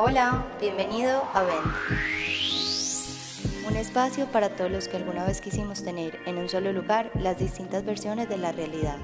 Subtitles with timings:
[0.00, 1.66] Hola, bienvenido a Vent.
[3.66, 7.40] Un espacio para todos los que alguna vez quisimos tener en un solo lugar las
[7.40, 8.96] distintas versiones de la realidad.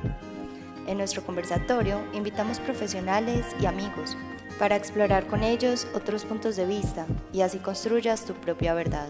[0.86, 4.16] En nuestro conversatorio invitamos profesionales y amigos
[4.60, 9.08] para explorar con ellos otros puntos de vista y así construyas tu propia verdad.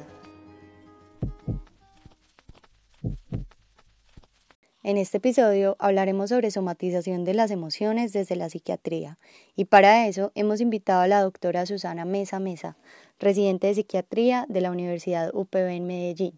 [4.86, 9.18] En este episodio hablaremos sobre somatización de las emociones desde la psiquiatría
[9.56, 12.76] y para eso hemos invitado a la doctora Susana Mesa Mesa,
[13.18, 16.34] residente de psiquiatría de la Universidad UPB en Medellín.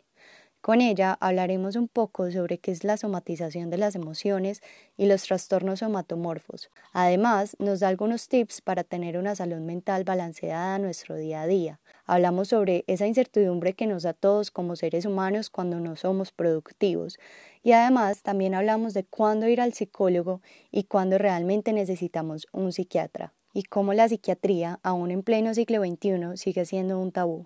[0.66, 4.62] Con ella hablaremos un poco sobre qué es la somatización de las emociones
[4.96, 6.70] y los trastornos somatomorfos.
[6.92, 11.46] Además, nos da algunos tips para tener una salud mental balanceada en nuestro día a
[11.46, 11.78] día.
[12.04, 16.32] Hablamos sobre esa incertidumbre que nos da a todos como seres humanos cuando no somos
[16.32, 17.20] productivos.
[17.66, 23.32] Y además también hablamos de cuándo ir al psicólogo y cuándo realmente necesitamos un psiquiatra.
[23.52, 27.44] Y cómo la psiquiatría, aún en pleno siglo XXI, sigue siendo un tabú.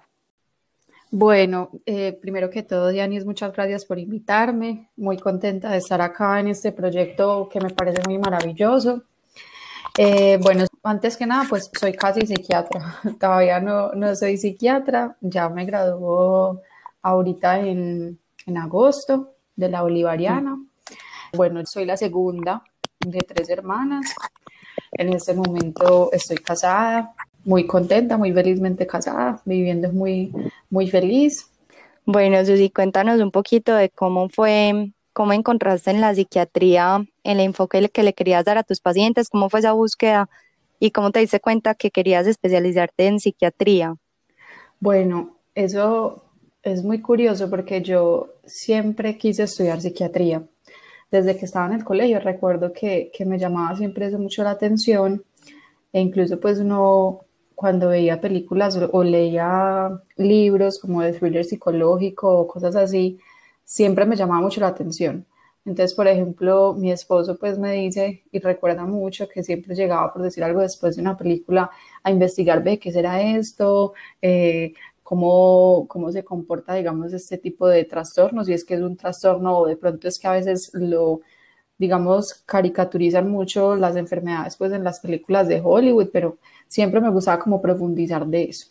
[1.11, 4.91] Bueno, eh, primero que todo, Dianis, muchas gracias por invitarme.
[4.95, 9.05] Muy contenta de estar acá en este proyecto que me parece muy maravilloso.
[9.97, 13.01] Eh, bueno, antes que nada, pues soy casi psiquiatra.
[13.19, 15.17] Todavía no, no soy psiquiatra.
[15.23, 16.61] Ya me graduó
[17.01, 20.59] ahorita en, en agosto de la Bolivariana.
[21.33, 22.63] Bueno, soy la segunda
[22.99, 24.15] de tres hermanas.
[24.93, 30.33] En este momento estoy casada, muy contenta, muy felizmente casada, viviendo muy,
[30.69, 31.51] muy feliz.
[32.05, 37.89] Bueno, Susi, cuéntanos un poquito de cómo fue, cómo encontraste en la psiquiatría el enfoque
[37.89, 40.29] que le querías dar a tus pacientes, cómo fue esa búsqueda
[40.79, 43.95] y cómo te diste cuenta que querías especializarte en psiquiatría.
[44.81, 46.25] Bueno, eso
[46.63, 50.45] es muy curioso porque yo siempre quise estudiar psiquiatría.
[51.11, 54.51] Desde que estaba en el colegio recuerdo que, que me llamaba siempre eso mucho la
[54.51, 55.25] atención
[55.93, 57.21] e incluso pues uno
[57.61, 63.19] cuando veía películas o, leía libros como de thriller psicológico o cosas así,
[63.65, 65.27] siempre me llamaba mucho la atención.
[65.67, 70.23] Entonces, por ejemplo, mi esposo pues me dice y recuerda mucho que siempre llegaba, por
[70.23, 71.71] decir algo, después de una película
[72.03, 73.93] a investigar, ve, ¿qué será esto?
[74.23, 74.73] Eh,
[75.11, 79.59] cómo, cómo se comporta, digamos, este tipo de trastornos, si es que es un trastorno
[79.59, 81.23] o de pronto es que a veces lo,
[81.79, 86.39] digamos, caricaturizan mucho las enfermedades pues en las películas de Hollywood, pero
[86.69, 88.69] siempre me gustaba como profundizar de eso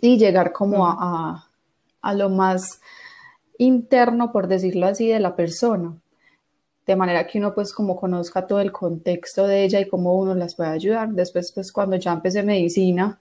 [0.00, 1.50] y llegar como a,
[2.00, 2.80] a, lo más
[3.58, 5.94] interno, por decirlo así, de la persona,
[6.86, 10.34] de manera que uno pues como conozca todo el contexto de ella y cómo uno
[10.34, 11.10] las puede ayudar.
[11.10, 13.20] Después pues cuando ya empecé medicina,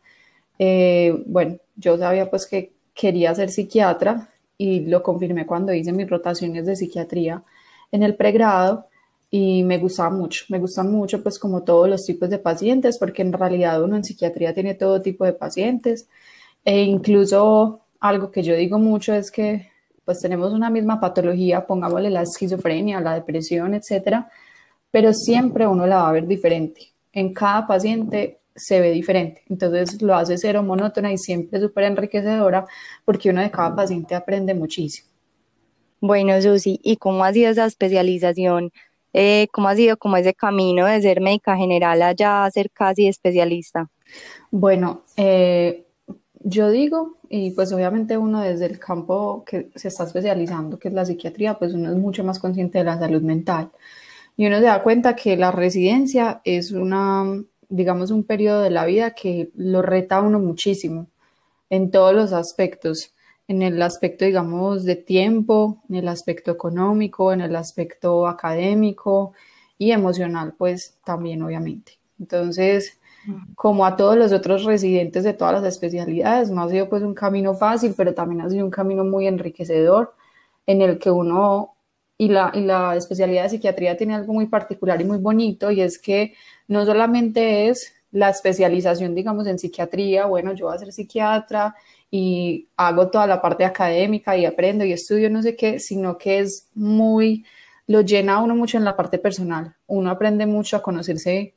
[0.59, 6.09] eh, bueno, yo sabía pues que quería ser psiquiatra y lo confirmé cuando hice mis
[6.09, 7.43] rotaciones de psiquiatría
[7.91, 8.87] en el pregrado
[9.29, 13.21] y me gustaba mucho, me gustan mucho pues como todos los tipos de pacientes, porque
[13.21, 16.07] en realidad uno en psiquiatría tiene todo tipo de pacientes
[16.65, 19.69] e incluso algo que yo digo mucho es que
[20.05, 24.29] pues tenemos una misma patología, pongámosle la esquizofrenia, la depresión, etcétera,
[24.89, 26.93] pero siempre uno la va a ver diferente.
[27.11, 32.65] En cada paciente se ve diferente, entonces lo hace cero monótona y siempre súper enriquecedora
[33.05, 35.07] porque uno de cada paciente aprende muchísimo.
[36.01, 38.71] Bueno, Susi, ¿y cómo ha sido esa especialización
[39.19, 43.07] eh, ¿cómo ha sido como ese camino de ser médica general allá a ser casi
[43.07, 43.89] especialista?
[44.51, 45.87] Bueno, eh,
[46.43, 50.93] yo digo, y pues obviamente uno desde el campo que se está especializando, que es
[50.93, 53.71] la psiquiatría, pues uno es mucho más consciente de la salud mental.
[54.35, 58.85] Y uno se da cuenta que la residencia es una, digamos, un periodo de la
[58.85, 61.07] vida que lo reta a uno muchísimo
[61.69, 63.13] en todos los aspectos
[63.47, 69.33] en el aspecto, digamos, de tiempo, en el aspecto económico, en el aspecto académico
[69.77, 71.93] y emocional, pues también, obviamente.
[72.19, 72.99] Entonces,
[73.55, 77.13] como a todos los otros residentes de todas las especialidades, no ha sido pues un
[77.13, 80.13] camino fácil, pero también ha sido un camino muy enriquecedor
[80.65, 81.75] en el que uno
[82.17, 85.81] y la, y la especialidad de psiquiatría tiene algo muy particular y muy bonito y
[85.81, 86.33] es que
[86.67, 91.75] no solamente es la especialización, digamos, en psiquiatría, bueno, yo voy a ser psiquiatra
[92.09, 96.39] y hago toda la parte académica y aprendo y estudio no sé qué, sino que
[96.39, 97.45] es muy,
[97.85, 99.75] lo llena a uno mucho en la parte personal.
[99.87, 101.53] Uno aprende mucho a conocerse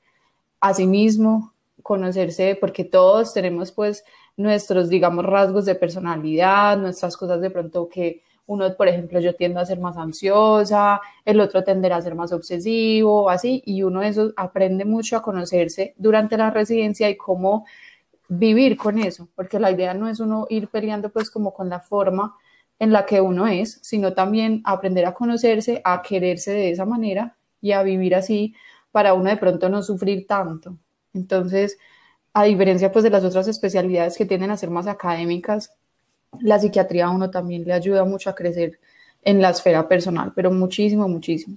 [0.61, 4.05] a sí mismo, conocerse, porque todos tenemos pues
[4.37, 9.61] nuestros, digamos, rasgos de personalidad, nuestras cosas de pronto que uno, por ejemplo, yo tiendo
[9.61, 14.33] a ser más ansiosa, el otro tenderá a ser más obsesivo, así, y uno eso
[14.37, 17.65] aprende mucho a conocerse durante la residencia y cómo
[18.29, 21.79] vivir con eso, porque la idea no es uno ir peleando pues como con la
[21.79, 22.35] forma
[22.81, 27.37] en la que uno es, sino también aprender a conocerse, a quererse de esa manera
[27.61, 28.55] y a vivir así
[28.91, 30.77] para uno de pronto no sufrir tanto.
[31.15, 31.79] Entonces,
[32.33, 35.77] a diferencia pues de las otras especialidades que tienden a ser más académicas,
[36.39, 38.79] la psiquiatría a uno también le ayuda mucho a crecer
[39.23, 41.57] en la esfera personal, pero muchísimo, muchísimo.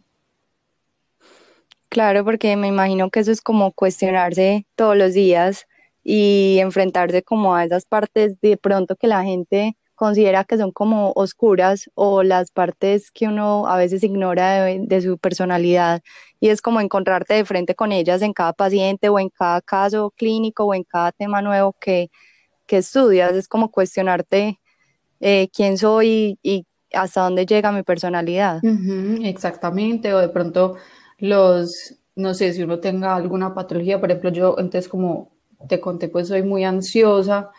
[1.90, 5.68] Claro, porque me imagino que eso es como cuestionarse todos los días
[6.04, 11.14] y enfrentarse como a esas partes de pronto que la gente considera que son como
[11.16, 16.02] oscuras o las partes que uno a veces ignora de, su personalidad
[16.40, 20.12] y es como encontrarte de frente con ellas en cada paciente o en cada caso
[20.18, 22.10] clínico o en cada tema nuevo que,
[22.66, 24.60] que estudias, es como cuestionarte
[25.26, 28.62] eh, quién soy y, hasta dónde llega mi personalidad.
[29.24, 30.76] exactamente, o de pronto
[31.18, 35.32] los, no sé, si uno tenga alguna patología, por ejemplo, yo entonces como
[35.70, 37.52] te conté, pues soy muy ansiosa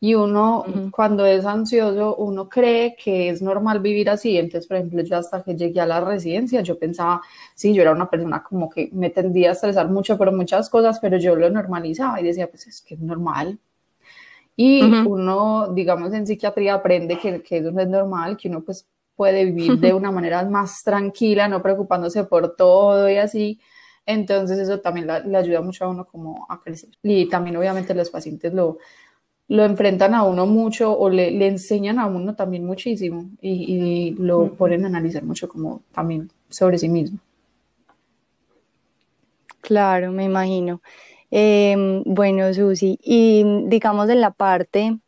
[0.00, 4.38] y uno cuando es ansioso, uno cree que es normal vivir así.
[4.38, 7.20] Entonces, por ejemplo, yo hasta que llegué a la residencia, yo pensaba,
[7.54, 10.98] sí, yo era una persona como que me tendía a estresar mucho por muchas cosas,
[11.00, 13.58] pero yo lo normalizaba y decía, pues es que es normal.
[14.62, 18.86] Y uno, digamos, en psiquiatría aprende que, que eso no es normal, que uno pues
[19.16, 23.58] puede vivir de una manera más tranquila, no preocupándose por todo y así.
[24.04, 26.90] Entonces eso también le ayuda mucho a uno como a crecer.
[27.02, 28.76] Y también obviamente los pacientes lo,
[29.48, 34.52] lo enfrentan a uno mucho o le, le enseñan a uno también muchísimo y, lo
[34.52, 37.18] ponen a analizar mucho como también sobre sí mismo.
[39.62, 40.82] Claro, me imagino.
[41.30, 44.98] Em, bueno, Susi, y digamos en la parte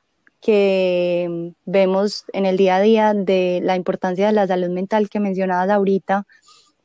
[0.40, 5.20] que vemos en el día a día de la importancia de la salud mental que
[5.20, 6.26] mencionabas ahorita,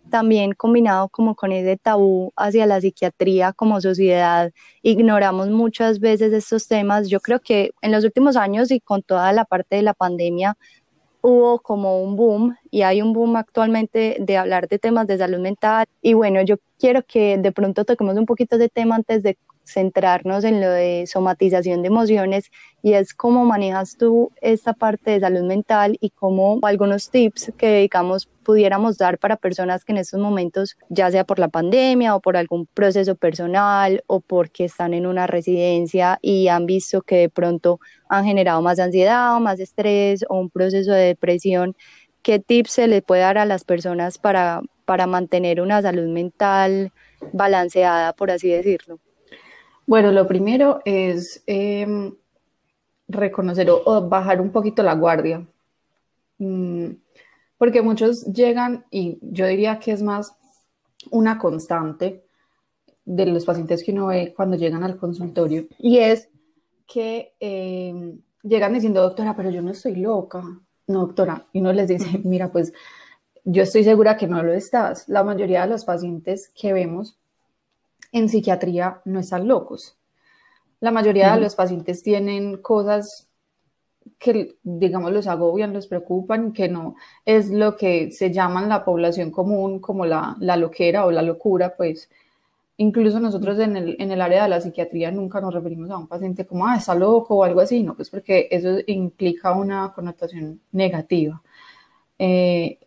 [0.09, 4.51] también combinado como con ese tabú hacia la psiquiatría como sociedad,
[4.81, 7.09] ignoramos muchas veces estos temas.
[7.09, 10.57] Yo creo que en los últimos años y con toda la parte de la pandemia
[11.21, 15.39] hubo como un boom y hay un boom actualmente de hablar de temas de salud
[15.39, 15.85] mental.
[16.01, 19.37] Y bueno, yo quiero que de pronto toquemos un poquito de tema antes de
[19.67, 22.49] centrarnos en lo de somatización de emociones
[22.81, 27.79] y es cómo manejas tú esta parte de salud mental y cómo algunos tips que
[27.79, 32.21] digamos pudiéramos dar para personas que en estos momentos, ya sea por la pandemia o
[32.21, 37.29] por algún proceso personal o porque están en una residencia y han visto que de
[37.29, 41.75] pronto han generado más ansiedad o más estrés o un proceso de depresión,
[42.21, 46.93] ¿qué tips se le puede dar a las personas para, para mantener una salud mental
[47.33, 48.99] balanceada, por así decirlo?
[49.87, 52.13] Bueno, lo primero es em,
[53.07, 55.47] reconocer o, bajar un poquito la guardia.
[56.39, 56.89] Mm,
[57.57, 60.33] porque muchos llegan y yo diría que es más
[61.09, 62.21] una constante
[63.05, 66.29] de los pacientes que uno ve cuando llegan al consultorio y es
[66.85, 70.43] que em, llegan diciendo, doctora, pero yo no estoy loca.
[70.87, 71.47] No, doctora.
[71.53, 72.73] Y uno les dice, mira, pues
[73.45, 75.07] yo estoy segura que no lo estás.
[75.07, 77.17] La mayoría de los pacientes que vemos
[78.17, 79.97] en psiquiatría no están locos.
[80.79, 83.29] La mayoría de los pacientes tienen cosas
[84.19, 88.85] que, digamos, los agobian, los preocupan, que no es lo que se llama en la
[88.85, 92.09] población común como la, la loquera o la locura, pues
[92.77, 96.07] incluso nosotros en el, en el, área de la psiquiatría nunca nos referimos a un
[96.07, 100.61] paciente como, ah, está loco o algo así, no, pues porque eso implica una connotación
[100.71, 101.41] negativa.
[102.19, 102.79] Eh,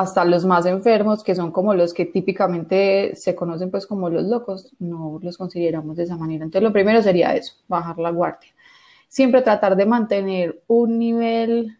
[0.00, 4.24] hasta los más enfermos, que son como los que típicamente se conocen pues como los
[4.24, 6.44] locos, no los consideramos de esa manera.
[6.44, 8.50] Entonces lo primero sería eso, bajar la guardia.
[9.08, 11.78] Siempre tratar de mantener un nivel,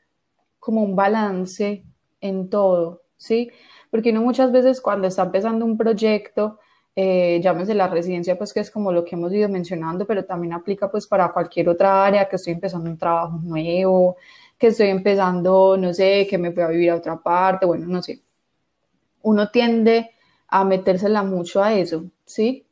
[0.58, 1.84] como un balance
[2.20, 3.50] en todo, ¿sí?
[3.90, 6.58] Porque uno muchas veces cuando está empezando un proyecto,
[6.94, 10.52] eh, llámese la residencia, pues que es como lo que hemos ido mencionando, pero también
[10.52, 14.16] aplica pues para cualquier otra área, que estoy empezando un trabajo nuevo,
[14.60, 18.02] que estoy empezando, no sé, que me voy a vivir a otra parte, bueno, no
[18.02, 18.20] sé.
[19.22, 20.10] Uno tiende
[20.48, 22.66] a metérsela mucho a eso, ¿sí?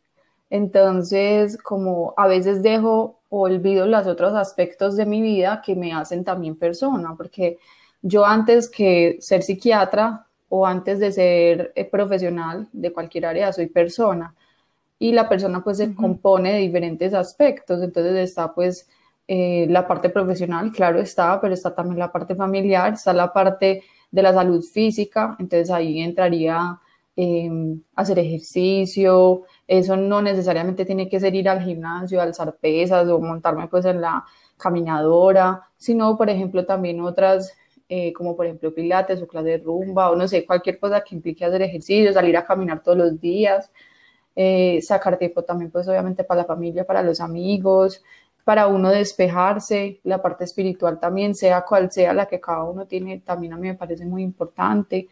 [0.51, 5.95] Entonces, como a veces dejo o olvido los otros aspectos de mi vida que me
[5.95, 7.59] hacen también persona, porque
[8.03, 13.67] yo antes que ser psiquiatra o antes de ser eh, profesional de cualquier área, soy
[13.67, 14.35] persona.
[14.99, 18.89] Y la persona pues se compone de diferentes aspectos, entonces está pues
[19.31, 23.83] eh, la parte profesional, claro está, pero está también la parte familiar, está la parte
[24.11, 26.81] de la salud física, entonces ahí entraría
[27.15, 33.21] em, hacer ejercicio, eso no necesariamente tiene que ser ir al gimnasio, alzar pesas o
[33.21, 34.25] montarme pues en la
[34.57, 37.55] caminadora, sino por ejemplo también otras
[37.91, 41.15] eh, como por ejemplo pilates o clase de rumba o no sé, cualquier cosa que
[41.15, 43.71] implique hacer ejercicio, salir a caminar todos los días,
[44.37, 48.03] eh, sacar tiempo también pues obviamente para la familia, para los amigos,
[48.49, 53.19] para uno despejarse, la parte espiritual también, sea cual sea la que cada uno tiene,
[53.19, 55.11] también a mí me parece muy importante.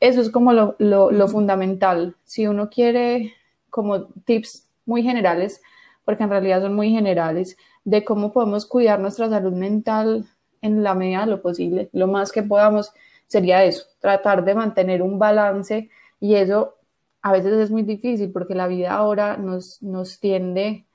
[0.00, 2.16] Eso es como lo, fundamental.
[2.24, 3.34] Si uno quiere
[3.68, 5.60] como tips muy generales,
[6.06, 10.24] porque en realidad son muy generales, de cómo podemos cuidar nuestra salud mental
[10.62, 11.90] en la medida de lo posible.
[11.92, 12.94] Lo más que podamos
[13.26, 15.90] sería eso, tratar de mantener un balance
[16.20, 16.76] y eso
[17.20, 20.86] a veces es muy difícil porque la vida ahora nos, nos tiende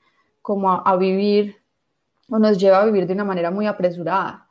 [0.42, 1.62] como a, vivir
[2.30, 4.46] o nos lleva a vivir de una manera muy apresurada,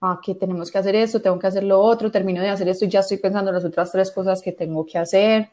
[0.00, 2.84] a que tenemos que hacer esto, tengo que hacer lo otro, termino de hacer esto
[2.84, 5.50] y ya estoy pensando en las otras tres cosas que tengo que hacer,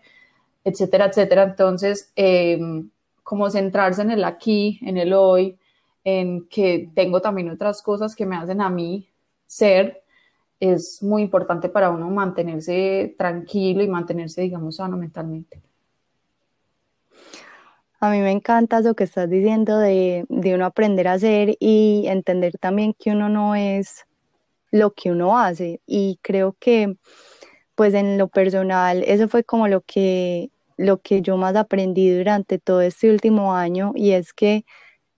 [0.64, 1.44] etcétera, etcétera.
[1.44, 2.90] Entonces, em,
[3.24, 5.58] como centrarse en el aquí, en el hoy,
[6.04, 9.08] en que tengo también otras cosas que me hacen a mí
[9.46, 10.04] ser,
[10.60, 15.62] es muy importante para uno mantenerse tranquilo y mantenerse, digamos, sano mentalmente.
[18.04, 22.04] A mí me encanta lo que estás diciendo de, de uno aprender a hacer y
[22.08, 24.04] entender también que uno no es
[24.72, 25.80] lo que uno hace.
[25.88, 26.98] Y creo que,
[27.76, 32.60] pues en lo personal, eso fue como lo que, lo que yo más aprendí durante
[32.60, 34.66] todo este último año y es que,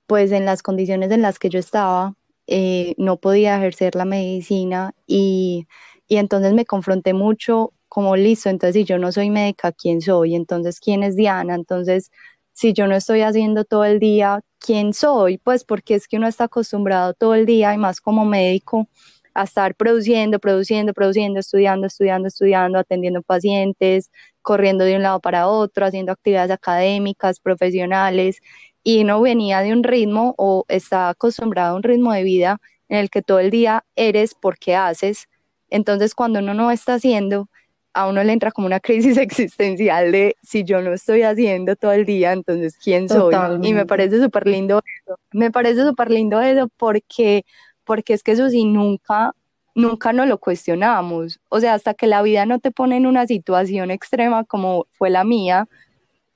[0.08, 2.14] pues en las condiciones en las que yo estaba,
[2.48, 5.68] eh, no podía ejercer la medicina y,
[6.08, 10.36] y entonces me confronté mucho como listo, entonces si yo no soy médica, ¿quién soy?
[10.36, 11.56] Entonces, ¿quién es Diana?
[11.56, 12.12] Entonces,
[12.56, 15.38] si yo no estoy haciendo todo el día, ¿quién soy?
[15.38, 18.88] Pues porque es que uno está acostumbrado todo el día y más como médico
[19.34, 24.10] a estar produciendo, produciendo, produciendo, estudiando, estudiando, estudiando, atendiendo pacientes,
[24.42, 28.38] corriendo de un lado para otro, haciendo actividades académicas, profesionales
[28.84, 33.00] y no venía de un ritmo o estaba acostumbrado a un ritmo de vida en
[33.00, 35.28] el que todo el día eres porque haces.
[35.70, 37.50] Entonces, cuando uno no está haciendo,
[37.96, 41.94] a uno le entra como una crisis existencial de si yo no estoy haciendo todo
[41.94, 43.34] el día, entonces ¿quién soy?
[43.64, 45.18] Y me parece súper lindo eso.
[45.32, 47.46] Me parece súper lindo eso porque,
[47.86, 49.34] porque es que eso sí nunca,
[49.74, 51.40] nunca nos lo cuestionamos.
[51.50, 55.10] O sea, hasta que la vida no te pone en una situación extrema como fue
[55.10, 55.68] la mía,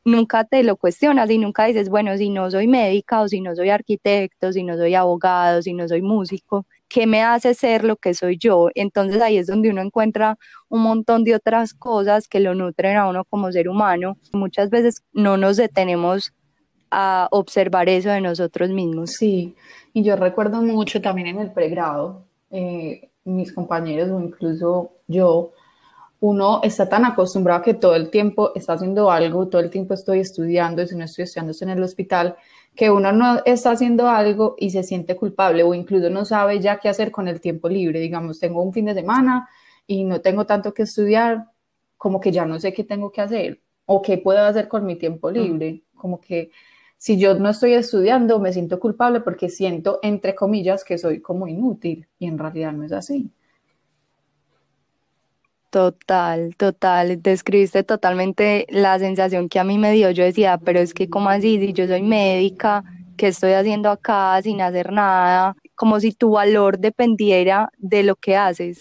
[0.05, 3.53] nunca te lo cuestionas y nunca dices, bueno, si no soy médica o si no
[3.53, 7.95] soy arquitecto, si no soy abogado, si no soy músico, ¿qué me hace ser lo
[7.95, 8.69] que soy yo?
[8.75, 13.07] Entonces ahí es donde uno encuentra un montón de otras cosas que lo nutren a
[13.07, 14.17] uno como ser humano.
[14.33, 16.33] Muchas veces no nos detenemos
[16.91, 19.11] a observar eso de nosotros mismos.
[19.11, 19.55] Sí,
[19.93, 25.51] y yo recuerdo mucho también en el pregrado, eh, mis compañeros o incluso yo,
[26.21, 29.93] uno está tan acostumbrado a que todo el tiempo está haciendo algo, todo el tiempo
[29.93, 32.35] estoy estudiando, y si no estoy estudiando estoy en el hospital,
[32.75, 36.79] que uno no está haciendo algo y se siente culpable o incluso no sabe ya
[36.79, 37.99] qué hacer con el tiempo libre.
[37.99, 39.49] Digamos, tengo un fin de semana
[39.85, 41.45] y no tengo tanto que estudiar,
[41.97, 44.95] como que ya no sé qué tengo que hacer o qué puedo hacer con mi
[44.95, 45.33] tiempo mm.
[45.33, 45.83] libre.
[45.95, 46.51] Como que
[46.97, 51.47] si yo no estoy estudiando, me siento culpable porque siento, entre comillas, que soy como
[51.47, 53.31] inútil y en realidad no es así.
[55.69, 60.09] Total, total, describiste totalmente la sensación que a mí me dio.
[60.09, 62.83] Yo decía, pero es que como así, si yo soy médica,
[63.17, 65.55] ¿qué estoy haciendo acá sin hacer nada?
[65.75, 68.79] Como si tu valor dependiera de lo que haces.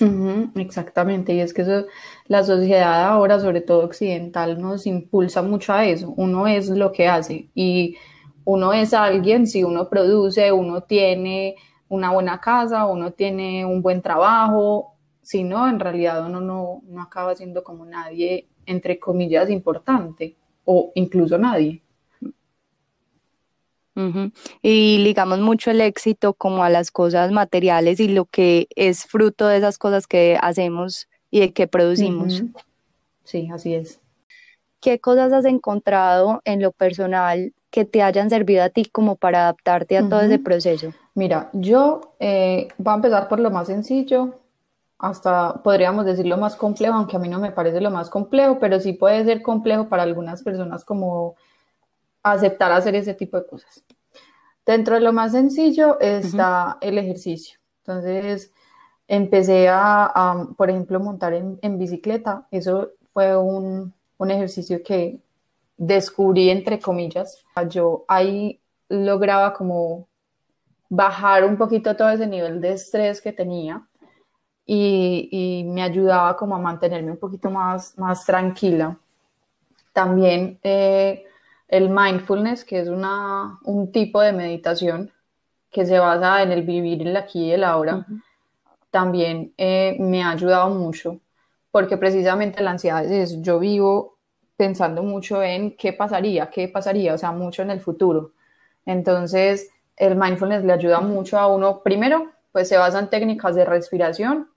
[0.54, 1.84] exactamente, y es que eso,
[2.26, 6.14] la sociedad ahora, sobre todo occidental, nos impulsa mucho a eso.
[6.16, 7.96] Uno es lo que hace y
[8.44, 11.56] uno es alguien si uno produce, uno tiene
[11.88, 14.94] una buena casa, uno tiene un buen trabajo,
[15.28, 20.90] si no, en realidad uno no, no acaba siendo como nadie, entre comillas, importante o
[20.94, 21.82] incluso nadie.
[24.62, 29.46] Y ligamos mucho el éxito como a las cosas materiales y lo que es fruto
[29.48, 32.42] de esas cosas que hacemos y de que producimos.
[33.24, 34.00] Sí, así es.
[34.80, 39.40] ¿Qué cosas has encontrado en lo personal que te hayan servido a ti como para
[39.40, 40.94] adaptarte a todo ese proceso?
[41.14, 44.40] Mira, yo eh, voy a empezar por lo más sencillo
[44.98, 48.58] hasta podríamos decir lo más complejo, aunque a mí no me parece lo más complejo,
[48.58, 51.36] pero sí puede ser complejo para algunas personas como
[52.22, 53.84] aceptar hacer ese tipo de cosas.
[54.66, 57.58] Dentro de lo más sencillo está el ejercicio.
[57.78, 58.52] Entonces,
[59.06, 62.46] empecé a, por ejemplo, montar en, bicicleta.
[62.50, 65.20] Eso fue un, un ejercicio que
[65.76, 67.44] descubrí, entre comillas.
[67.70, 70.06] Yo ahí lograba como
[70.90, 73.86] bajar un poquito todo ese nivel de estrés que tenía
[74.70, 78.98] y, me ayudaba como a mantenerme un poquito más, más tranquila.
[79.92, 81.24] También eh,
[81.68, 85.10] el mindfulness, que es una, un tipo de meditación
[85.70, 88.06] que se basa en el vivir el aquí y el ahora,
[88.90, 91.18] también eh, me ha ayudado mucho,
[91.70, 94.16] porque precisamente la ansiedad es yo vivo
[94.56, 98.32] pensando mucho en qué pasaría, qué pasaría, o sea, mucho en el futuro.
[98.84, 103.64] Entonces, el mindfulness le ayuda mucho a uno, primero, pues se basa en técnicas de
[103.64, 104.48] respiración,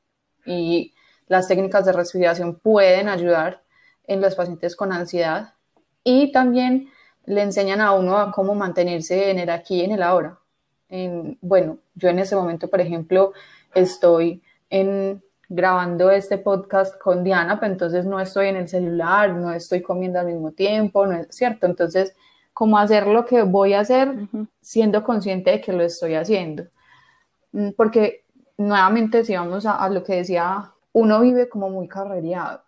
[0.45, 0.93] y
[1.27, 3.63] las técnicas de respiración pueden ayudar
[4.05, 5.53] en los pacientes con ansiedad
[6.03, 6.89] y también
[7.25, 10.37] le enseñan a uno a cómo mantenerse en el aquí y en el ahora.
[11.41, 13.31] bueno, yo en ese momento, por ejemplo,
[13.73, 19.53] estoy en, grabando este podcast con Diana, pero entonces no estoy en el celular, no
[19.53, 21.65] estoy comiendo al mismo tiempo, ¿no es cierto?
[21.65, 22.13] Entonces,
[22.53, 24.13] cómo hacer lo que voy a hacer
[24.61, 26.63] siendo consciente de que lo estoy haciendo.
[27.51, 28.20] Mm, porque
[28.67, 32.61] nuevamente, si vamos a, lo que decía, uno vive como muy carrereado.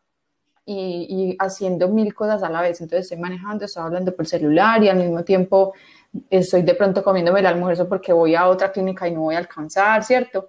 [0.65, 2.79] Y, y, haciendo mil cosas a la vez.
[2.79, 5.73] Entonces estoy manejando, estoy hablando por celular y al mismo tiempo
[6.29, 9.39] estoy de pronto comiéndome el almuerzo porque voy a otra clínica y no voy a
[9.39, 10.47] alcanzar, ¿cierto?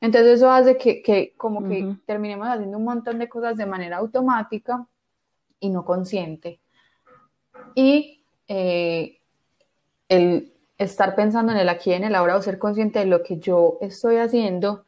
[0.00, 3.96] Entonces eso hace que, que como que terminemos haciendo un montón de cosas de manera
[3.96, 4.86] automática
[5.58, 6.60] y no consciente.
[7.74, 9.18] Y eh,
[10.08, 13.22] el estar pensando en el aquí y en el ahora o ser consciente de lo
[13.22, 14.84] que yo estoy haciendo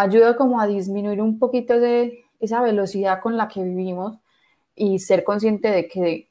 [0.00, 4.18] ayuda como a disminuir un poquito de esa velocidad con la que vivimos
[4.74, 6.30] y ser consciente de que,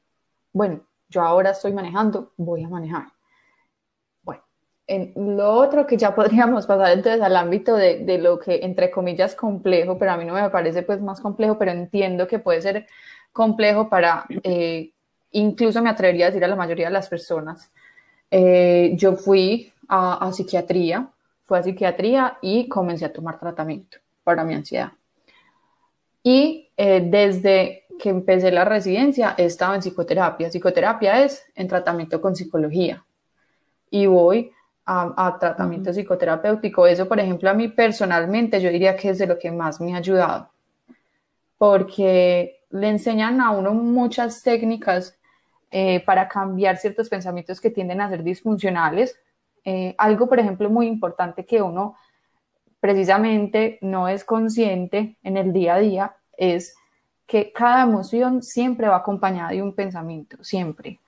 [0.53, 3.07] bueno, yo ahora estoy manejando, voy a manejar.
[4.23, 4.41] Bueno,
[4.87, 8.89] en lo otro que ya podríamos pasar entonces al ámbito de, de, lo que entre
[8.89, 12.61] comillas complejo, pero a mí no me parece pues más complejo, pero entiendo que puede
[12.61, 12.87] ser
[13.31, 14.91] complejo para eh,
[15.31, 17.71] incluso me atrevería a decir a la mayoría de las personas.
[18.31, 21.09] Eh, yo fui a, psiquiatría,
[21.49, 24.91] fui a psiquiatría y comencé a tomar tratamiento para mi ansiedad.
[26.23, 30.49] Y eh, desde que empecé la residencia he estado en psicoterapia.
[30.49, 33.03] Psicoterapia es en tratamiento con psicología.
[33.89, 34.51] Y voy
[34.85, 36.85] a, tratamiento psicoterapéutico.
[36.85, 39.95] Eso, por ejemplo, a mí personalmente yo diría que es de lo que más me
[39.95, 40.51] ha ayudado.
[41.57, 45.17] Porque le enseñan a uno muchas técnicas
[45.71, 49.19] eh, para cambiar ciertos pensamientos que tienden a ser disfuncionales.
[49.65, 51.95] Eh, algo, por ejemplo, muy importante que uno
[52.79, 56.75] precisamente no es consciente en el día a día es
[57.27, 60.99] que cada emoción siempre va acompañada de un pensamiento, siempre.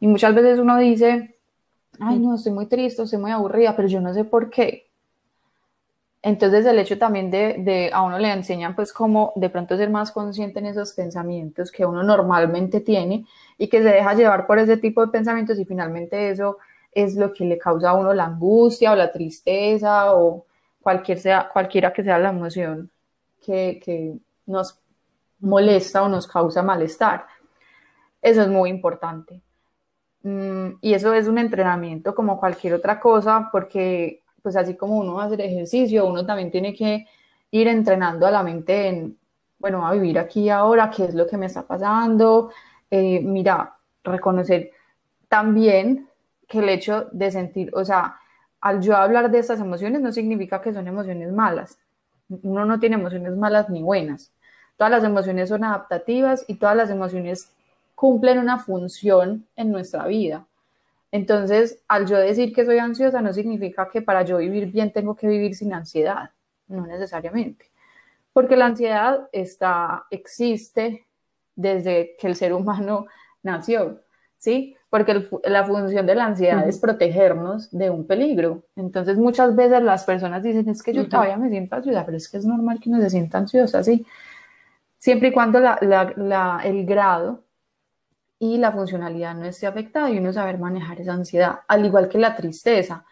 [0.00, 1.36] Y muchas veces uno dice,
[1.98, 4.86] ay, no, estoy muy triste, estoy muy aburrida, pero yo no sé por qué.
[6.22, 9.90] Entonces el hecho también de, de, a uno le enseñan pues como de pronto ser
[9.90, 13.26] más consciente en esos pensamientos que uno normalmente tiene
[13.58, 16.56] y que se deja llevar por ese tipo de pensamientos y finalmente eso
[16.94, 20.46] es lo que le causa a uno la angustia o la tristeza o
[20.80, 22.90] cualquier sea, cualquiera que sea la emoción
[23.44, 24.78] que, que nos
[25.40, 27.26] molesta o nos causa malestar.
[28.22, 29.42] Eso es muy importante.
[30.22, 35.14] Mm, y eso es un entrenamiento como cualquier otra cosa porque pues así como uno
[35.14, 37.06] va a hacer ejercicio, uno también tiene que
[37.50, 39.18] ir entrenando a la mente en,
[39.58, 42.50] bueno, a vivir aquí ahora, qué es lo que me está pasando,
[42.90, 44.70] eh, mira, reconocer
[45.28, 46.08] también
[46.48, 48.16] que el hecho de sentir, o sea,
[48.60, 51.78] al yo hablar de estas emociones no significa que son emociones malas.
[52.28, 54.32] Uno no tiene emociones malas ni buenas.
[54.76, 57.52] Todas las emociones son adaptativas y todas las emociones
[57.94, 60.46] cumplen una función en nuestra vida.
[61.12, 65.14] Entonces, al yo decir que soy ansiosa no significa que para yo vivir bien tengo
[65.14, 66.30] que vivir sin ansiedad,
[66.66, 67.66] no necesariamente,
[68.32, 71.06] porque la ansiedad está, existe
[71.54, 73.06] desde que el ser humano
[73.44, 74.00] nació,
[74.38, 74.76] ¿sí?
[74.94, 78.62] Porque la función de la ansiedad es protegernos de un peligro.
[78.76, 82.28] Entonces, muchas veces las personas dicen, es que yo todavía me siento ansiosa, pero es
[82.28, 84.06] que es normal que uno se sienta ansiosa, ¿sí?
[84.96, 87.42] Siempre y cuando el grado
[88.38, 92.18] y la funcionalidad no esté afectada y uno saber manejar esa ansiedad, al igual que
[92.18, 93.04] la tristeza.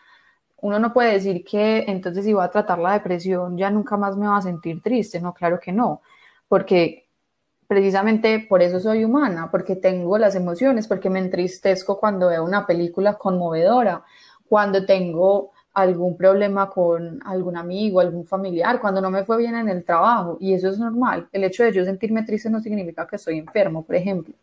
[0.59, 4.17] Uno no puede decir que entonces si voy a tratar la depresión ya nunca más
[4.17, 6.01] me va a sentir triste, no, claro que no,
[6.47, 7.09] porque
[7.73, 12.67] precisamente por eso soy humana, porque tengo las emociones, porque me entristezco cuando veo una
[12.67, 14.05] película conmovedora,
[14.47, 19.71] cuando tengo algún problema con algún amigo, algún familiar, cuando no me fue bien en
[19.71, 21.29] el trabajo, y eso es normal.
[21.33, 24.35] El hecho de yo sentirme triste no significa que estoy enfermo, por ejemplo.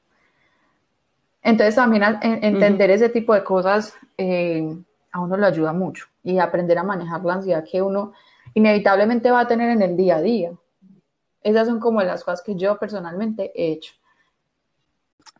[1.44, 4.76] Entonces también entender ese tipo de cosas eh,
[5.12, 8.14] a uno lo ayuda mucho y aprender a manejar la ansiedad que uno
[8.56, 10.52] inevitablemente va a tener en el día a día.
[11.42, 13.94] Esas son como las cosas que yo personalmente he hecho.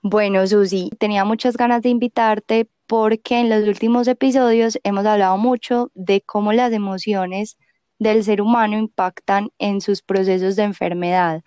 [0.02, 5.92] Bueno, Susi, tenía muchas ganas de invitarte porque en los últimos episodios hemos hablado mucho
[5.94, 7.58] de cómo las emociones
[8.00, 11.44] del ser humano impactan en sus procesos de enfermedad.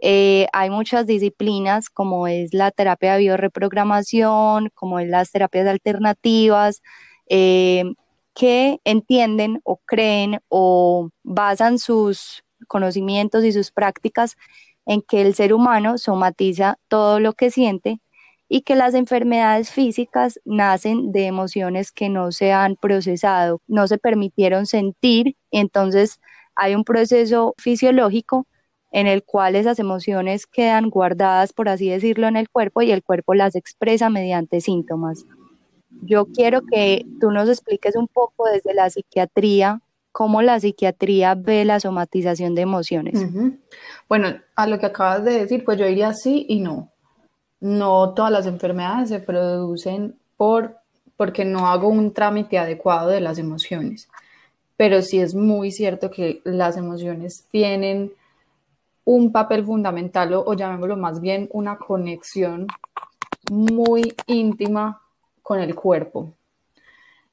[0.00, 6.82] Eh, hay muchas disciplinas como es la terapia de bioreprogramación, como es las terapias alternativas,
[7.28, 7.84] eh,
[8.34, 14.36] que entienden o creen o basan sus conocimientos y sus prácticas
[14.86, 18.00] en que el ser humano somatiza todo lo que siente
[18.48, 23.98] y que las enfermedades físicas nacen de emociones que no se han procesado, no se
[23.98, 26.20] permitieron sentir, entonces
[26.54, 28.46] hay un proceso fisiológico
[28.92, 33.02] en el cual esas emociones quedan guardadas, por así decirlo, en el cuerpo y el
[33.02, 35.26] cuerpo las expresa mediante síntomas.
[36.02, 39.80] Yo quiero que tú nos expliques un poco desde la psiquiatría
[40.16, 43.20] cómo la psiquiatría ve la somatización de emociones.
[44.08, 46.90] Bueno, a lo que acabas de decir, pues yo diría sí y no.
[47.60, 50.78] No todas las enfermedades se producen por
[51.18, 54.08] porque no hago un trámite adecuado de las emociones.
[54.78, 58.10] Pero sí es muy cierto que las emociones tienen
[59.04, 62.68] un papel fundamental o, llamémoslo más bien una conexión
[63.50, 64.98] muy íntima
[65.42, 66.32] con el cuerpo.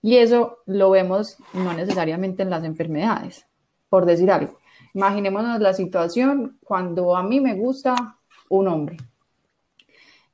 [0.03, 3.47] Y eso lo vemos no necesariamente en las enfermedades,
[3.89, 4.59] por decir algo.
[4.93, 8.97] Imaginémonos la situación cuando a mí me gusta un hombre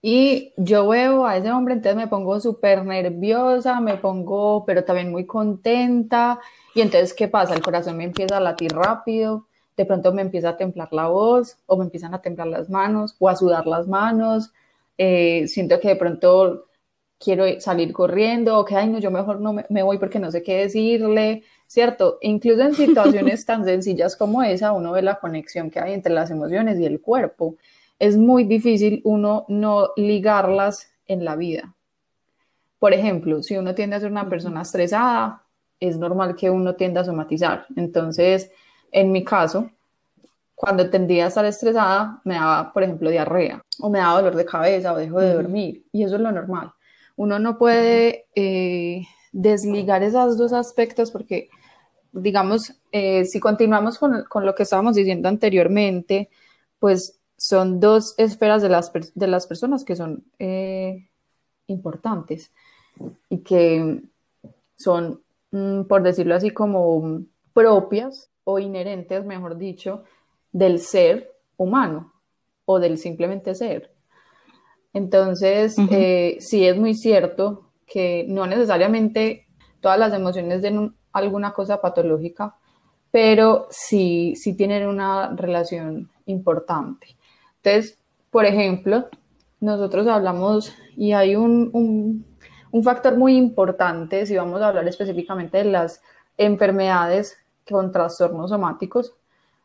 [0.01, 5.12] y yo veo a ese hombre, entonces me pongo súper nerviosa, me pongo, pero también
[5.12, 6.39] muy contenta.
[6.73, 7.53] Y entonces, ¿qué pasa?
[7.53, 11.58] El corazón me empieza a latir rápido, de pronto me empieza a temblar la voz,
[11.65, 14.53] o me empiezan a temblar las manos, o a sudar las manos.
[14.97, 16.67] Eh, siento que de pronto
[17.19, 20.32] quiero salir corriendo, o que, ay, no, yo mejor no me, me voy porque no
[20.32, 22.17] sé qué decirle, ¿cierto?
[22.21, 26.32] Incluso en situaciones tan sencillas como esa, uno ve la conexión que hay entre las
[26.32, 27.55] emociones y el cuerpo
[27.99, 31.75] es muy difícil uno no ligarlas en la vida.
[32.79, 35.43] Por ejemplo, si uno tiende a ser una persona estresada,
[35.79, 37.65] es normal que uno tienda a somatizar.
[37.75, 38.51] Entonces,
[38.91, 39.69] en mi caso,
[40.55, 44.45] cuando tendía a estar estresada, me daba, por ejemplo, diarrea, o me daba dolor de
[44.45, 46.71] cabeza, o dejo de dormir, y eso es lo normal.
[47.19, 49.01] Uno no puede eh,
[49.34, 51.49] desligar esos dos aspectos porque,
[52.13, 56.29] digamos, eh, si continuamos con, lo que estábamos diciendo anteriormente,
[56.79, 61.10] pues son dos esferas de las, de las personas que son eh,
[61.67, 62.53] importantes
[63.27, 64.01] y que
[64.77, 70.05] son, mm, por decirlo así, como propias o inherentes, mejor dicho,
[70.53, 72.13] del ser humano
[72.63, 73.91] o del simplemente ser.
[74.93, 79.47] Entonces, eh, sí es muy cierto que no necesariamente
[79.82, 82.56] todas las emociones den alguna cosa patológica,
[83.12, 87.15] pero sí, sí tienen una relación importante.
[87.58, 87.97] Entonces,
[88.30, 89.10] por ejemplo,
[89.60, 92.25] nosotros hablamos y hay un,
[92.84, 96.02] factor muy importante, si vamos a hablar específicamente de las
[96.38, 99.15] enfermedades con trastornos somáticos,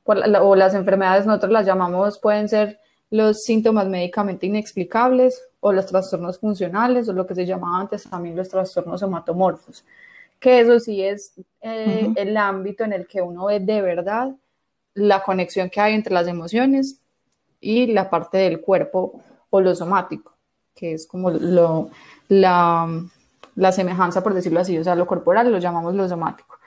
[0.04, 2.78] o las enfermedades nosotros las llamamos, pueden ser
[3.10, 8.36] los síntomas médicamente inexplicables o los trastornos funcionales o lo que se llamaba antes también
[8.36, 9.84] los trastornos somatomorfos,
[10.38, 14.34] que eso sí es eh, el ámbito en el que uno ve de verdad
[14.94, 17.00] la conexión que hay entre las emociones
[17.60, 20.34] y la parte del cuerpo o lo somático,
[20.74, 21.90] que es como lo,
[22.28, 22.88] la,
[23.56, 26.58] la semejanza, por decirlo así, o sea, lo corporal lo llamamos lo somático.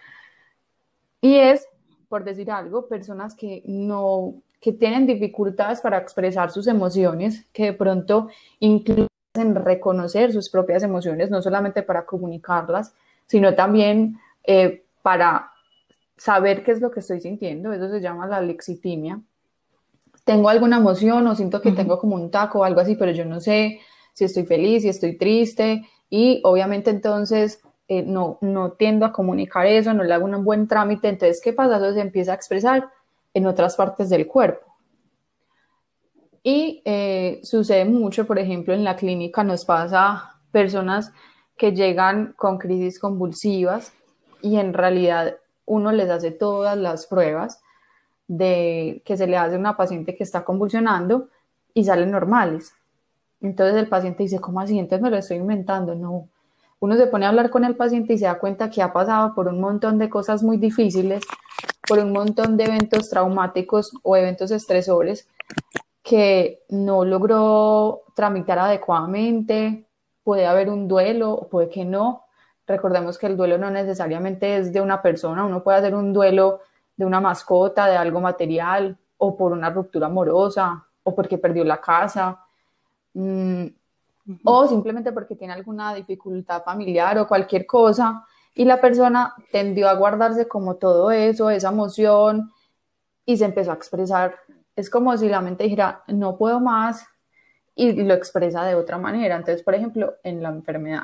[1.22, 1.68] Y es,
[2.10, 7.74] por decir algo, personas que no, que tienen dificultades para expresar sus emociones, que de
[7.74, 9.08] pronto incluyen
[9.54, 12.94] reconocer sus propias emociones, no solamente para comunicarlas,
[13.28, 15.52] sino también eh, para
[16.18, 19.22] saber qué es lo que estoy sintiendo, eso se llama la lexitimia,
[20.24, 23.24] tengo alguna emoción o siento que tengo como un taco o algo así, pero yo
[23.24, 23.80] no sé
[24.14, 29.68] si estoy feliz, si estoy triste y obviamente entonces eh, no, no tiendo a comunicar
[29.68, 31.78] eso, no le hago un buen trámite, entonces ¿qué pasa?
[31.78, 32.90] Eso se empieza a expresar
[33.38, 34.66] en otras partes del cuerpo.
[36.42, 41.12] Y eh, sucede mucho, por ejemplo, en la clínica nos pasa personas
[41.56, 43.94] que llegan con crisis convulsivas
[44.42, 47.62] y en realidad uno les hace todas las pruebas
[48.28, 51.30] de que se le hace a una paciente que está convulsionando
[51.76, 52.74] y salen normales.
[53.40, 54.80] Entonces el paciente dice, ¿cómo así?
[54.80, 55.94] Entonces me lo estoy inventando.
[55.94, 56.28] No.
[56.80, 59.34] Uno se pone a hablar con el paciente y se da cuenta que ha pasado
[59.34, 61.24] por un montón de cosas muy difíciles,
[61.88, 65.28] por un montón de eventos traumáticos o eventos estresores
[66.04, 69.88] que no logró tramitar adecuadamente.
[70.24, 72.26] Puede haber un duelo o puede que no.
[72.68, 76.62] Recordemos que el duelo no necesariamente es de una persona, uno puede hacer un duelo
[76.96, 81.80] de una mascota, de algo material, o por una ruptura amorosa, o porque perdió la
[81.80, 82.44] casa,
[83.14, 83.66] mm,
[84.44, 89.94] o simplemente porque tiene alguna dificultad familiar o cualquier cosa, y la persona tendió a
[89.94, 92.52] guardarse como todo eso, esa emoción,
[93.26, 94.36] y se empezó a expresar.
[94.76, 97.06] Es como si la mente dijera, no puedo más,
[97.76, 99.36] y lo expresa de otra manera.
[99.36, 101.04] Entonces, por ejemplo, en la enfermedad.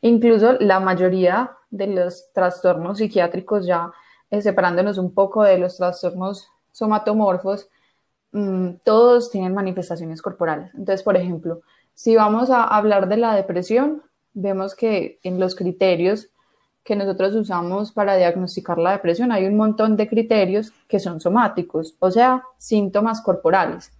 [0.00, 3.92] Incluso la mayoría de los trastornos psiquiátricos ya
[4.30, 7.68] eh, separándonos un poco de los trastornos somatomorfos,
[8.32, 10.74] mm, todos tienen manifestaciones corporales.
[10.74, 11.62] Entonces, por ejemplo,
[11.96, 14.02] si vamos a hablar de la depresión,
[14.34, 16.28] vemos que en los criterios
[16.84, 21.96] que nosotros usamos para diagnosticar la depresión, hay un montón de criterios que son somáticos,
[21.98, 23.92] o sea, síntomas corporales,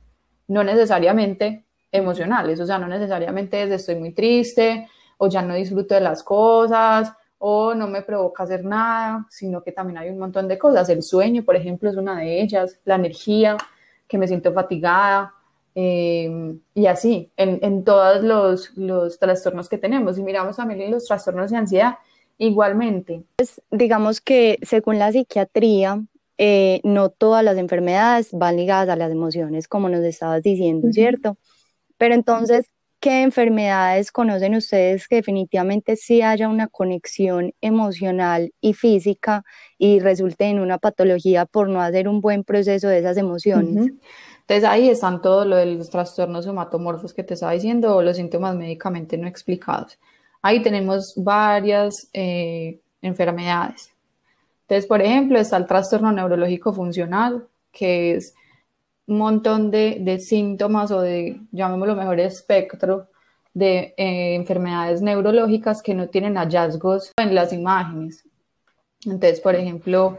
[0.47, 5.95] no necesariamente emocionales, o sea, no necesariamente es estoy muy triste o ya no disfruto
[5.95, 10.49] de las cosas o no me provoca hacer nada, sino que también hay un montón
[10.49, 10.87] de cosas.
[10.91, 13.57] El sueño, por ejemplo, es una de ellas, la energía,
[14.07, 15.33] que me siento fatigada,
[15.79, 20.17] eh, y así, en, en todos los, los, trastornos que tenemos.
[20.17, 21.99] Y miramos también los trastornos de ansiedad,
[22.39, 23.25] igualmente.
[23.37, 26.03] Pues, digamos que según la psiquiatría,
[26.39, 31.37] eh, no todas las enfermedades van ligadas a las emociones, como nos estabas diciendo, ¿cierto?
[31.99, 39.45] Pero entonces, ¿qué enfermedades conocen ustedes que definitivamente sí haya una conexión emocional y física
[39.77, 43.93] y resulte en una patología por no hacer un buen proceso de esas emociones?
[44.49, 49.19] Entonces ahí están todos los trastornos somatomorfos que te estaba diciendo o los síntomas médicamente
[49.19, 49.99] no explicados.
[50.41, 53.91] Ahí tenemos varias eh, enfermedades.
[54.63, 58.35] Entonces, por ejemplo, está el trastorno neurológico funcional, que es
[59.09, 63.09] un montón de, síntomas o de, llamémoslo mejor, espectro
[63.53, 68.25] de eh, enfermedades neurológicas que no tienen hallazgos en las imágenes.
[69.05, 70.19] Entonces, por ejemplo,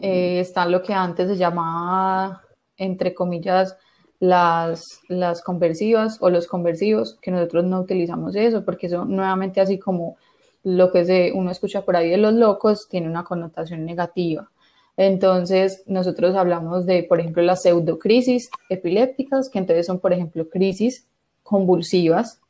[0.00, 2.42] eh, está lo que antes se llamaba,
[2.78, 3.76] entre comillas,
[4.20, 9.78] las, las conversivas o los conversivos, que nosotros no utilizamos eso, porque eso nuevamente así
[9.78, 10.16] como
[10.64, 14.50] lo que se, uno escucha por ahí de los locos tiene una connotación negativa.
[14.96, 21.06] Entonces, nosotros hablamos de, por ejemplo, las pseudocrisis epilépticas, que entonces son, por ejemplo, crisis
[21.44, 22.40] convulsivas,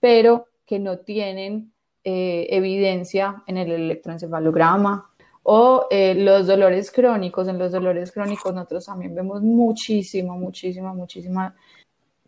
[0.00, 5.10] pero que no tienen eh, evidencia en el electroencefalograma.
[5.48, 11.54] O eh, los dolores crónicos, en los dolores crónicos nosotros también vemos muchísimo, muchísima, muchísima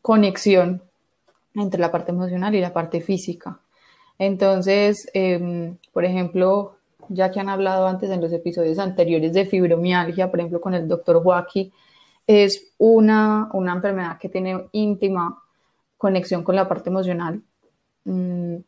[0.00, 0.81] conexión
[1.52, 3.59] entre la parte emocional y la parte física.
[4.20, 6.76] Entonces, em, por ejemplo,
[7.09, 10.87] ya que han hablado antes en los episodios anteriores de fibromialgia, por ejemplo, con el
[10.87, 11.72] doctor Joaquín,
[12.24, 15.42] es una, una enfermedad que tiene íntima
[15.96, 17.42] conexión con la parte emocional.
[18.04, 18.59] Mm,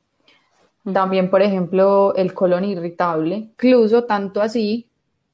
[0.93, 4.89] también, por ejemplo, el colon irritable, incluso tanto así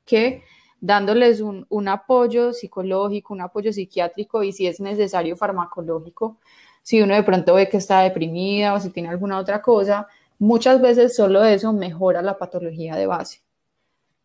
[0.05, 0.43] que
[0.81, 6.39] dándoles un, un, apoyo psicológico, un apoyo psiquiátrico y si es necesario farmacológico,
[6.83, 10.07] si uno de pronto ve que está deprimida o si tiene alguna otra cosa,
[10.39, 13.41] muchas veces solo eso mejora la patología de base.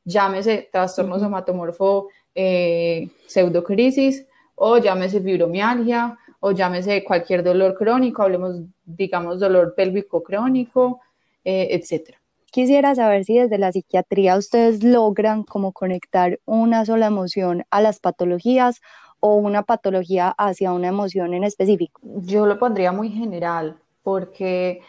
[0.03, 9.39] Llámese trastorno somatomorfo eh, pseudocrisis o llámese fibromialgia o llámese cualquier dolor crónico, hablemos, digamos,
[9.39, 10.99] dolor pélvico crónico,
[11.43, 12.19] eh, etcétera.
[12.51, 17.99] Quisiera saber si desde la psiquiatría ustedes logran como conectar una sola emoción a las
[17.99, 18.81] patologías
[19.21, 22.01] o una patología hacia una emoción en específico?
[22.03, 24.81] Yo lo pondría muy general, porque,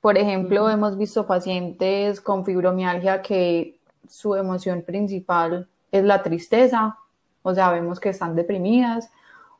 [0.00, 6.98] por ejemplo, hemos visto pacientes con fibromialgia que su emoción principal es la tristeza,
[7.42, 9.10] o sea, vemos que están deprimidas,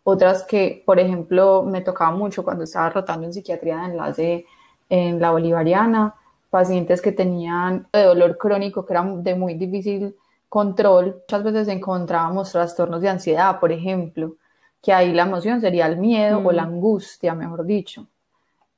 [0.03, 4.47] otras que, por ejemplo, me tocaba mucho cuando estaba rotando en psiquiatría de enlace
[4.89, 6.15] en la bolivariana,
[6.51, 10.15] pacientes que tenían dolor crónico que era de muy difícil
[10.49, 14.37] control, muchas veces encontrábamos trastornos de ansiedad, por ejemplo,
[14.83, 16.69] que ahí la emoción sería el miedo o la mm.
[16.69, 18.09] angustia, mejor dicho.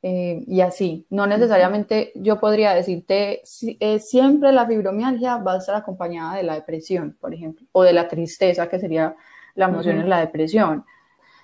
[0.02, 5.74] Eh, y así, no necesariamente yo podría decirte, eh, siempre la fibromialgia va a estar
[5.74, 9.14] acompañada de la depresión, por ejemplo, o de la tristeza, que sería
[9.54, 10.84] la emoción en la depresión.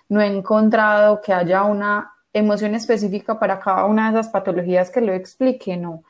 [0.09, 5.03] No he encontrado que haya una emoción específica para cada una de esas patologías que
[5.03, 6.03] lo explique, no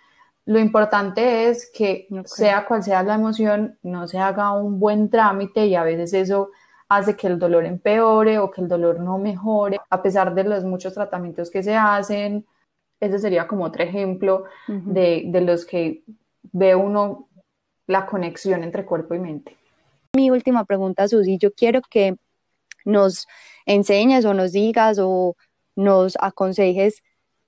[0.46, 5.66] lo importante es que sea cual sea la emoción, no se haga un buen trámite
[5.66, 6.50] y a veces eso
[6.88, 10.62] hace que el dolor empeore o que el dolor no mejore, a pesar de los
[10.62, 12.46] muchos tratamientos que se hacen.
[13.00, 16.04] Ese sería como otro ejemplo de, de los que
[16.52, 17.28] ve uno
[17.88, 19.56] la conexión entre cuerpo y mente.
[20.14, 22.16] Mi última pregunta, Susi, yo quiero que
[22.84, 23.26] nos
[23.66, 25.34] enseñes o nos digas o
[25.74, 27.02] nos aconsejes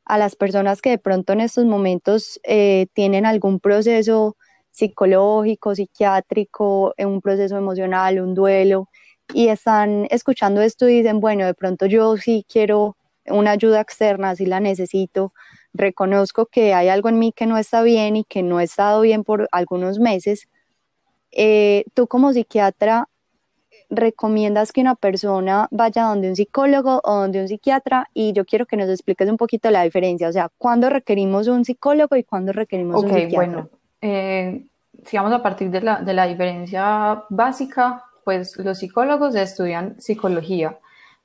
[0.08, 4.36] a las personas que de pronto en estos momentos eh, tienen algún proceso
[4.70, 8.88] psicológico, psiquiátrico, eh, un proceso emocional, un duelo,
[9.34, 14.34] y están escuchando esto y dicen, bueno, de pronto yo sí quiero una ayuda externa,
[14.34, 15.34] sí la necesito,
[15.74, 19.02] reconozco que hay algo en mí que no está bien y que no ha estado
[19.02, 20.48] bien por algunos meses.
[21.32, 23.08] Eh, tú como psiquiatra,
[23.90, 28.08] recomiendas que una persona vaya donde un psicólogo o donde un psiquiatra?
[28.14, 31.64] Y yo quiero que nos expliques un poquito la diferencia, o sea, ¿cuándo requerimos un
[31.64, 33.36] psicólogo y cuándo requerimos un psiquiatra?
[33.36, 33.68] bueno,
[34.00, 34.66] eh,
[35.04, 40.78] sigamos a partir de la, de la diferencia básica, pues los psicólogos estudian psicología,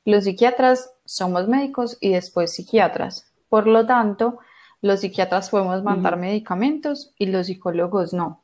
[0.05, 3.31] los psiquiatras somos médicos y después psiquiatras.
[3.49, 4.39] Por lo tanto,
[4.81, 8.42] los psiquiatras podemos mandar medicamentos y los psicólogos no.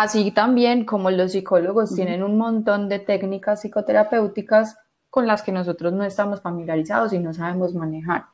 [0.00, 4.78] Así también como los psicólogos tienen un montón de técnicas psicoterapéuticas
[5.10, 8.26] con las que nosotros no estamos familiarizados y no sabemos manejar.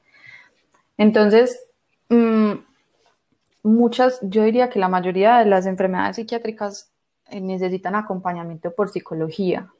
[0.98, 1.58] Entonces,
[2.10, 2.52] mm,
[3.62, 6.92] muchas, yo diría que la mayoría de las enfermedades psiquiátricas
[7.30, 9.72] eh, necesitan acompañamiento por psicología.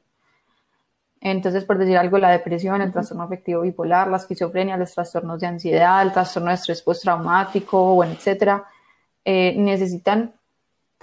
[1.21, 5.45] Entonces, por decir algo, la depresión, el trastorno afectivo bipolar, la esquizofrenia, los trastornos de
[5.45, 8.65] ansiedad, el trastorno de estrés postraumático, bueno, etcétera,
[9.23, 10.33] eh, necesitan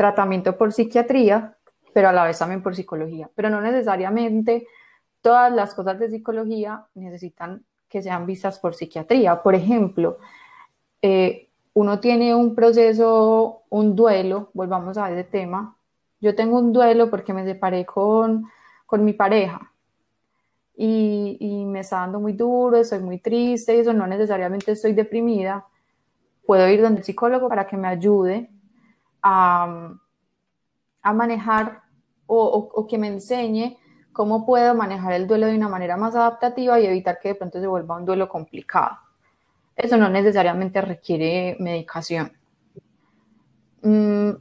[0.03, 1.57] tratamiento por psiquiatría,
[1.95, 3.31] pero a la vez también por psicología.
[3.37, 4.67] Pero no necesariamente
[5.21, 9.43] todas las cosas de psicología necesitan que sean vistas por psiquiatría.
[9.43, 10.19] Por ejemplo,
[11.01, 15.77] eh, uno tiene un proceso, un duelo, volvamos a ese tema.
[16.21, 18.51] Yo tengo un duelo porque me separé con,
[18.87, 19.73] con mi pareja
[20.75, 24.95] y, y, me está dando muy duro, estoy muy triste y eso no necesariamente estoy
[24.95, 25.67] deprimida.
[26.47, 28.51] Puedo ir donde el psicólogo para que me ayude
[29.23, 29.95] a,
[31.03, 31.83] a manejar
[32.27, 33.79] o, o que me enseñe
[34.13, 37.61] cómo puedo manejar el duelo de una manera más adaptativa y evitar que de pronto
[37.61, 38.99] se vuelva un duelo complicado.
[39.75, 42.33] Eso no necesariamente requiere medicación.
[43.83, 44.33] Mm,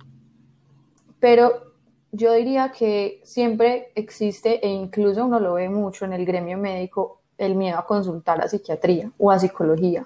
[1.19, 1.73] pero
[2.11, 7.21] yo diría que siempre existe, e incluso uno lo ve mucho en el gremio médico,
[7.37, 10.05] el miedo a consultar a psiquiatría o a psicología.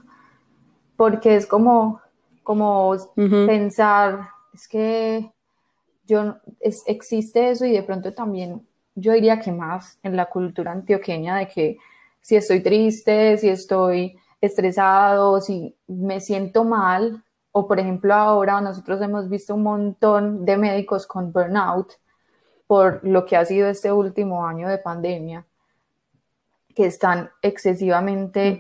[0.95, 2.01] Porque es como,
[2.43, 5.31] como pensar, es que
[6.05, 8.65] yo, existe eso y de pronto también
[8.95, 11.77] yo diría que más en la cultura antioqueña de que
[12.21, 19.01] si estoy triste, si estoy estresado, si me siento mal, o por ejemplo ahora nosotros
[19.01, 21.93] hemos visto un montón de médicos con burnout
[22.67, 25.45] por lo que ha sido este último año de pandemia,
[26.73, 28.57] que están excesivamente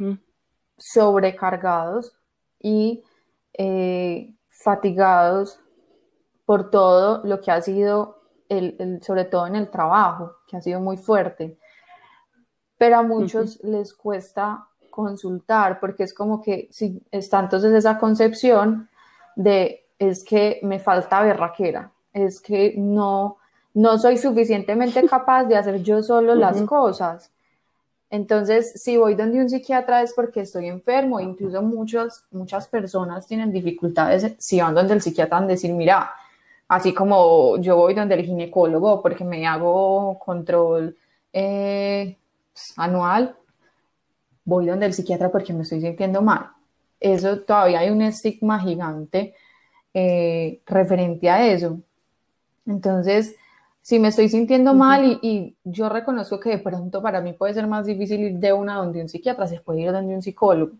[0.77, 2.13] sobrecargados
[2.59, 3.03] y
[3.53, 5.59] eh, fatigados
[6.45, 8.15] por todo lo que ha sido
[9.01, 11.57] sobre todo en el trabajo, que ha sido muy fuerte.
[12.77, 18.89] Pero a muchos les cuesta consultar porque es como que si está entonces esa concepción
[19.35, 23.37] de es que me falta berraquera, es que no,
[23.73, 27.31] no soy suficientemente capaz de hacer yo solo las cosas.
[28.09, 33.51] Entonces, si voy donde un psiquiatra es porque estoy enfermo, incluso muchos, muchas personas tienen
[33.51, 36.11] dificultades si van donde el psiquiatra a decir, mira,
[36.67, 40.97] Así como yo voy donde el ginecólogo porque me hago control
[41.31, 42.17] eh,
[42.77, 43.35] anual,
[44.45, 46.49] voy donde el psiquiatra porque me estoy sintiendo mal.
[46.99, 49.35] Eso todavía hay un estigma gigante
[49.93, 51.79] eh, referente a eso.
[52.65, 53.35] Entonces,
[53.81, 57.67] si me estoy sintiendo mal y, yo reconozco que de pronto para mí puede ser
[57.67, 60.73] más difícil ir de una donde un psiquiatra, se puede ir donde un psicólogo.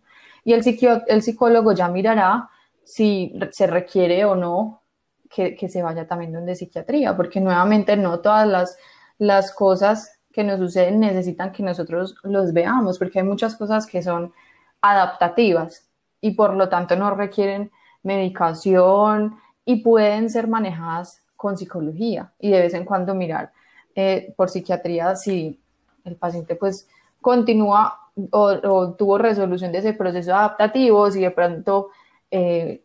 [0.43, 0.63] Y el,
[1.08, 2.50] el psicólogo ya mirará
[2.84, 4.82] si se requiere o no
[5.30, 8.78] que, se vaya también donde psiquiatría, porque nuevamente no todas las,
[9.18, 14.02] las cosas que nos suceden necesitan que nosotros los veamos, porque hay muchas cosas que
[14.02, 14.34] son
[14.82, 15.88] adaptativas
[16.22, 17.72] y por lo tanto no requieren
[18.04, 23.52] medicación y pueden ser manejadas con psicología y de vez en cuando mirar
[23.96, 25.60] eh, por psiquiatría si
[26.04, 26.88] el paciente pues
[27.22, 28.00] continúa
[28.32, 31.90] o, tuvo resolución de ese proceso adaptativo, si de pronto
[32.32, 32.85] eh,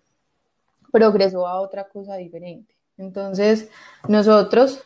[0.90, 2.74] progresó a otra cosa diferente.
[2.96, 3.70] Entonces,
[4.09, 4.83] nosotros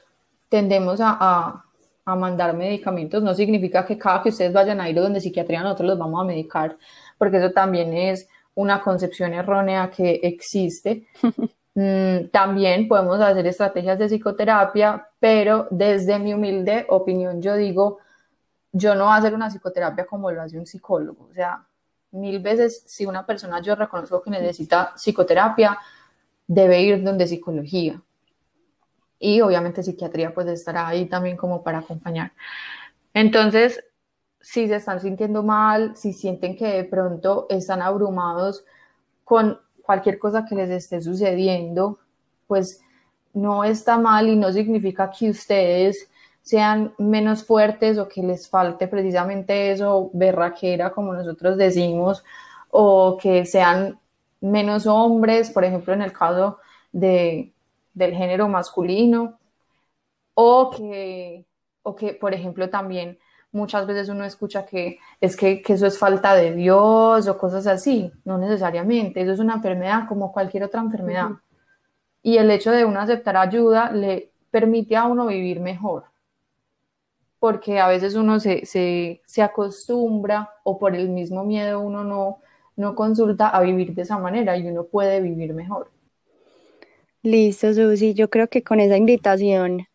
[0.49, 1.61] tendemos a,
[2.07, 5.99] mandar medicamentos, no significa que cada que ustedes vayan a ir donde psiquiatría nosotros los
[5.99, 6.77] vamos a medicar,
[7.17, 11.07] porque eso también es una concepción errónea que existe.
[11.77, 17.99] Mm, también podemos hacer estrategias de psicoterapia, pero desde mi humilde opinión yo digo,
[18.71, 21.29] yo no voy a hacer una psicoterapia como lo hace un psicólogo.
[21.31, 21.67] O sea,
[22.14, 25.79] mil veces si una persona yo reconozco que necesita psicoterapia,
[26.46, 28.00] debe ir donde psicología.
[29.18, 32.33] Y obviamente psiquiatría pues estará ahí también como para acompañar.
[33.12, 33.83] Entonces,
[34.40, 38.64] si se están sintiendo mal, si sienten que de pronto están abrumados
[39.24, 41.98] con cualquier cosa que les esté sucediendo,
[42.46, 42.81] pues
[43.33, 46.11] no está mal y no significa que ustedes
[46.44, 52.22] sean menos fuertes o que les falte precisamente eso, berraquera, como nosotros decimos,
[52.70, 53.99] o que sean
[54.42, 56.59] menos hombres, por ejemplo, en el caso
[56.92, 57.51] de,
[57.95, 59.38] del género masculino,
[60.34, 61.47] o que,
[61.82, 63.18] o que, por ejemplo, también
[63.53, 68.12] muchas veces uno escucha que es que, eso es falta de Dios o cosas así,
[68.26, 71.30] no necesariamente, eso es una enfermedad como cualquier otra enfermedad.
[72.22, 76.05] Y el hecho de uno aceptar ayuda le permite a uno vivir mejor,
[77.45, 82.38] porque a veces uno se, se, se acostumbra o por el mismo miedo uno no,
[82.74, 85.90] no consulta a vivir de esa manera y uno puede vivir mejor.
[87.22, 88.14] Listo, Susi.
[88.14, 89.86] Yo creo que con esa invitación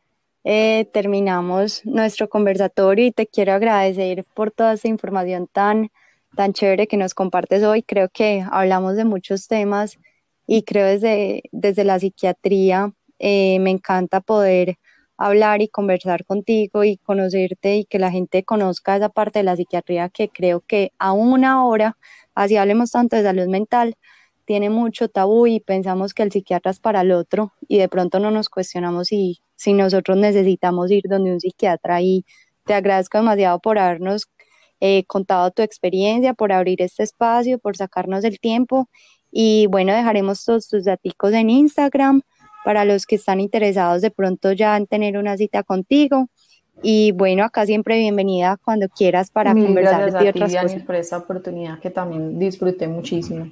[0.43, 5.89] eh, terminamos nuestro conversatorio y te quiero agradecer por toda esta información tan,
[6.35, 7.81] tan chévere que nos compartes hoy.
[7.81, 9.97] Creo que hablamos de muchos temas
[10.45, 14.77] y creo desde, desde la psiquiatría eh, me encanta poder
[15.19, 19.55] hablar y conversar contigo y conocerte y que la gente conozca esa parte de la
[19.57, 21.97] psiquiatría que creo que aún ahora,
[22.35, 23.95] así hablemos tanto de salud mental,
[24.45, 28.19] tiene mucho tabú y pensamos que el psiquiatra es para el otro y de pronto
[28.19, 32.01] no nos cuestionamos si, si nosotros necesitamos ir donde un psiquiatra.
[32.01, 32.25] Y
[32.65, 34.27] te agradezco demasiado por habernos
[34.79, 38.89] eh, contado tu experiencia, por abrir este espacio, por sacarnos el tiempo.
[39.31, 42.21] Y bueno, dejaremos todos tus datos en Instagram
[42.63, 46.29] para los que están interesados de pronto ya en tener una cita contigo.
[46.81, 50.83] Y bueno, acá siempre bienvenida cuando quieras para conversar de otras cosas.
[50.83, 53.51] por esta oportunidad que también disfruté muchísimo.